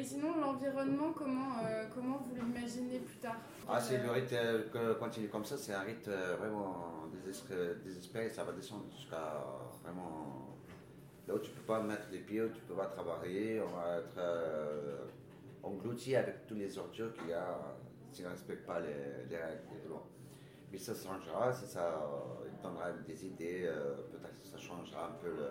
[0.00, 3.36] et sinon, l'environnement, comment, euh, comment vous l'imaginez plus tard
[3.68, 7.04] Ah, c'est le rite, euh, que- est comme ça, c'est un rite euh, vraiment
[7.84, 9.44] désespéré, ça va descendre jusqu'à
[9.84, 10.56] vraiment
[11.28, 13.98] là où tu peux pas mettre les pieds, où tu peux pas travailler, on va
[13.98, 15.04] être euh,
[15.62, 17.58] englouti avec tous les ordures qu'il y a
[18.10, 20.06] si on ne respecte pas les, les règles et les lois.
[20.72, 25.08] Mais ça changera, si ça euh, il donnera des idées, euh, peut-être que ça changera
[25.08, 25.50] un peu le,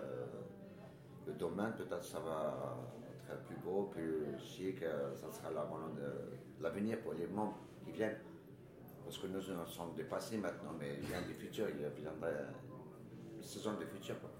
[1.28, 2.76] le domaine, peut-être ça va
[3.46, 5.50] plus beau, plus chic, euh, ça sera
[6.60, 8.18] l'avenir pour les membres qui viennent.
[9.04, 12.28] Parce que nous, nous sommes dépassés maintenant, mais il vient du futur, il viendra
[13.36, 14.18] une saison du futur.
[14.20, 14.30] quoi.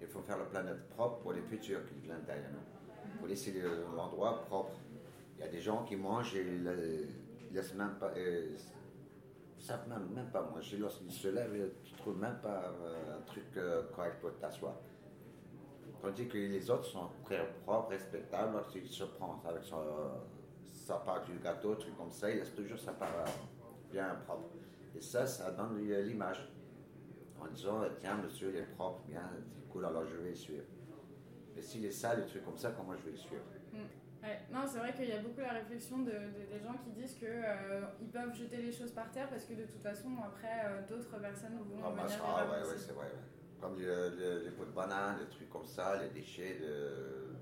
[0.00, 3.08] Il faut faire la planète propre pour les futurs qui viennent derrière nous.
[3.14, 4.72] Il faut laisser le- l'endroit propre.
[5.36, 7.06] Il y a des gens qui mangent et ils
[7.50, 8.12] ils laissent même pas.
[8.18, 8.50] et
[9.58, 10.78] ils savent même, même pas manger.
[10.78, 14.74] Lorsqu'ils se lèvent, tu trouves même pas euh, un truc euh, correct pour t'asseoir.
[16.02, 18.52] Tandis que les autres sont très propres, respectables.
[18.54, 19.82] Lorsqu'il se prend avec son,
[20.64, 23.24] sa part du gâteau, truc comme ça, il laisse toujours sa part
[23.90, 24.48] bien propre.
[24.96, 26.48] Et ça, ça donne l'image.
[27.40, 29.22] En disant, tiens, monsieur, il est propre, bien,
[29.54, 30.64] c'est cool, alors je vais le suivre.
[31.54, 33.42] Mais s'il est sale, des trucs comme ça, comment je vais le suivre?
[34.22, 36.90] Ouais, non, c'est vrai qu'il y a beaucoup la réflexion de, de- des gens qui
[36.90, 40.10] disent que euh, ils peuvent jeter les choses par terre parce que de toute façon,
[40.22, 43.06] après, euh, d'autres personnes vont bah, venir les ah, ouais, ouais, c'est vrai.
[43.06, 43.39] ouais.
[43.60, 47.34] Comme le- le- les pots de banane, les trucs comme ça, les déchets, de,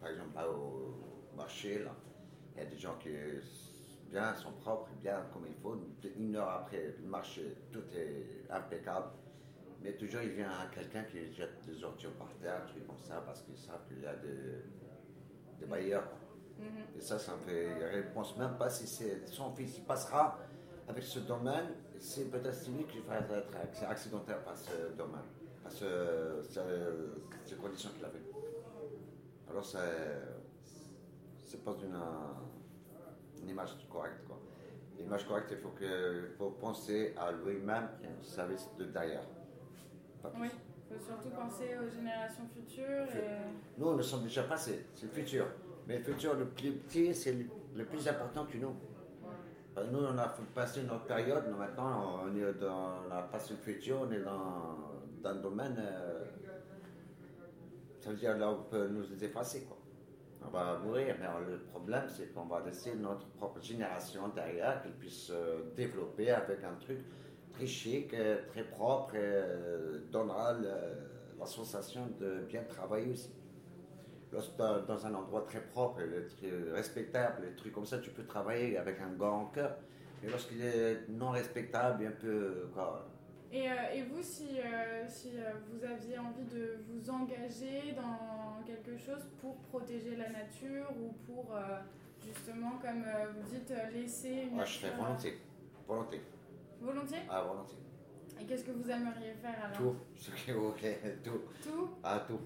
[0.00, 1.90] par exemple là au marché, là,
[2.54, 3.10] il y a des gens qui
[4.10, 5.76] bien, sont propres, bien comme il faut.
[6.16, 9.08] Une heure après le marché, tout est impeccable.
[9.82, 13.22] Mais toujours, il vient quelqu'un qui jette des ordures par terre, des trucs comme ça,
[13.26, 14.62] parce qu'ils savent qu'il y a des,
[15.60, 16.08] des bailleurs.
[16.58, 16.66] Mhm.
[16.96, 17.68] Et ça, ça me fait.
[17.92, 19.76] Je ne pense même pas si c'est son fils.
[19.76, 20.38] Il passera
[20.88, 21.66] avec ce domaine.
[21.98, 25.24] C'est peut-être lui qui va être acc- accidentaire par ce domaine,
[25.66, 27.10] par ce, ce-
[27.44, 28.22] ces conditions qu'il avait.
[29.50, 29.80] Alors, ça,
[31.44, 34.24] c'est pas une, une image correcte.
[34.26, 34.38] Quoi.
[34.98, 39.22] L'image correcte, il faut, que, faut penser à lui-même et au service de derrière.
[40.40, 40.48] Oui,
[40.90, 43.06] il faut surtout penser aux générations futures.
[43.14, 43.78] Et...
[43.78, 45.46] Nous, nous sommes déjà passés, c'est le futur.
[45.86, 47.44] Mais le futur le plus petit, c'est le,
[47.76, 48.74] le plus important que nous.
[49.76, 53.58] Euh, Nous, on a passé notre période, maintenant, on, est dans, on a passé le
[53.60, 54.78] futur, on est dans,
[55.22, 56.24] dans un domaine, euh,
[58.00, 59.64] ça veut dire là on peut nous effacer.
[59.64, 59.76] Quoi.
[60.46, 64.92] On va mourir, mais le problème, c'est qu'on va laisser notre propre génération derrière, qu'elle
[64.92, 66.98] puisse se développer avec un truc
[67.52, 73.30] très chic, euh, très propre, et euh, donnera le- la sensation de bien travailler aussi.
[74.32, 76.00] Lorsque dans, dans un endroit très propre,
[76.36, 79.76] très respectable, des trucs comme ça, tu peux travailler avec un gant en cœur.
[80.22, 83.06] Mais lorsqu'il est non respectable, un peu quoi.
[83.52, 88.60] Et, euh, et vous, si, euh, si euh, vous aviez envie de vous engager dans
[88.66, 91.60] quelque chose pour protéger la nature ou pour euh,
[92.20, 95.38] justement, comme euh, vous dites, euh, laisser une Moi, je fais nature- volontiers.
[95.86, 96.20] Volonté.
[96.80, 97.22] Volontiers?
[97.30, 97.78] Ah, volontier.
[98.40, 99.76] Et qu'est-ce que vous aimeriez faire alors?
[99.78, 99.96] Tout.
[100.52, 100.84] Ok,
[101.22, 101.40] tout.
[101.62, 101.88] Tout?
[102.02, 102.40] Ah, tout.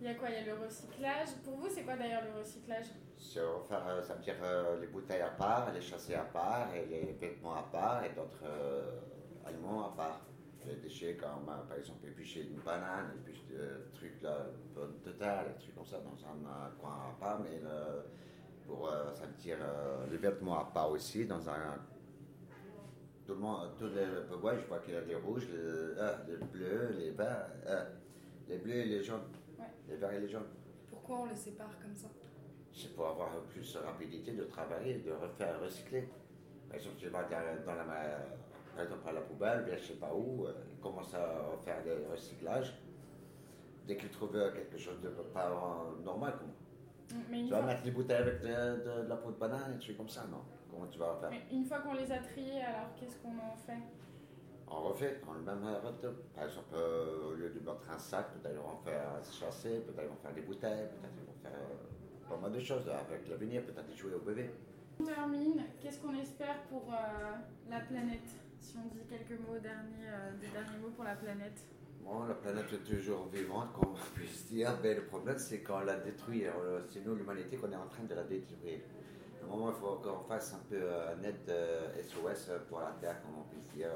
[0.00, 0.28] Il y a quoi?
[0.30, 1.28] Il y a le recyclage.
[1.44, 2.86] Pour vous, c'est quoi d'ailleurs le recyclage?
[3.18, 6.86] Refaire, euh, ça veut dire euh, les bouteilles à part, les chasser à part, et
[6.86, 9.00] les vêtements à part, et d'autres euh,
[9.44, 10.20] aliments à part.
[10.64, 14.46] Les déchets comme, euh, par exemple, éplucher une banane, éplucher des trucs là,
[15.04, 17.60] de terre, des trucs comme ça, dans un coin à part, mais
[18.66, 19.58] pour, ça veut dire
[20.10, 21.78] les vêtements à part aussi, dans un.
[23.26, 26.36] Tout le monde, tous les, ouais, je vois qu'il y a les rouges, les, les
[26.38, 27.48] bleus, les verts,
[28.48, 29.24] les bleus et les jaunes.
[29.88, 29.94] Ouais.
[29.94, 30.46] Les verts et les jaunes.
[30.90, 32.08] Pourquoi on les sépare comme ça?
[32.72, 36.08] C'est pour avoir plus de rapidité de travailler, de refaire, recycler.
[36.68, 37.20] Par exemple, je vais dans,
[37.66, 37.84] dans la,
[38.74, 41.82] par exemple, à la poubelle, bien, je sais pas où, euh, ils commencent à faire
[41.82, 42.74] des recyclages.
[43.86, 45.48] Dès qu'ils trouvent quelque chose de pas
[46.04, 46.52] normal, comment
[47.30, 49.36] Mais une Tu vas fois, mettre les bouteilles avec de, de- de la peau de
[49.38, 50.42] banane et des trucs comme ça, non?
[50.70, 51.30] Comment tu vas faire?
[51.30, 53.80] Mais une fois qu'on les a triés, alors qu'est-ce qu'on en fait?
[54.70, 56.12] On refait, on le même retour.
[56.34, 60.08] Par exemple, euh, au lieu de mettre un sac, peut-être vont faire un chasser, peut-être
[60.08, 63.96] vont faire des bouteilles, peut-être vont faire euh, pas mal de choses avec l'avenir, peut-être
[63.96, 64.50] jouer au bébé.
[65.00, 65.62] On termine.
[65.80, 67.32] Qu'est-ce qu'on espère pour euh,
[67.70, 68.28] la planète?
[68.60, 71.64] Si on dit quelques mots derniers, euh, des derniers mots pour la planète.
[72.04, 75.80] Bon, la planète est toujours vivante, comme on puisse dire, mais le problème c'est qu'on
[75.80, 76.44] la détruit.
[76.88, 78.80] C'est nous, l'humanité, qu'on est en train de la détruire.
[79.40, 82.92] À un moment, il faut qu'on fasse un peu euh, un euh, SOS pour la
[83.00, 83.90] Terre, comme on puisse dire.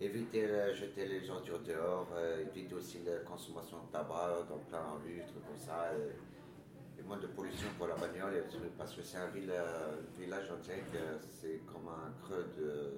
[0.00, 4.58] Euh, Éviter de jeter les ordures dehors, euh, éviter aussi la consommation de tabac dans
[4.58, 5.92] plein rue, des trucs comme ça.
[5.94, 8.42] Et, et moins de pollution pour la bagnole, et
[8.76, 12.92] parce que c'est un euh, village, dirait que c'est comme un creux de,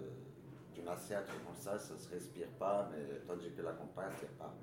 [0.75, 4.55] d'une assiette, comme ça, ça se respire pas, mais tandis que la campagne, c'est pas.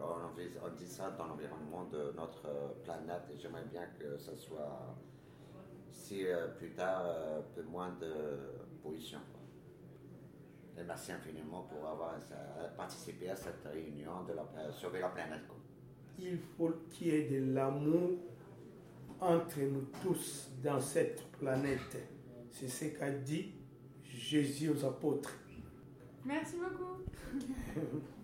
[0.00, 2.48] on, dit ça dans l'environnement de notre
[2.84, 4.96] planète et j'aimerais bien que ça soit,
[5.90, 6.24] si
[6.56, 8.12] plus tard, un peu moins de
[8.82, 9.18] pollution.
[10.78, 12.14] Et merci infiniment pour avoir
[12.76, 15.42] participé à cette réunion de la, sauver la planète.
[16.18, 18.18] Il faut qu'il y ait de l'amour
[19.20, 21.96] entre nous tous dans cette planète.
[22.50, 23.52] C'est ce qu'a dit
[24.02, 25.34] Jésus aux apôtres.
[26.24, 27.02] Merci beaucoup.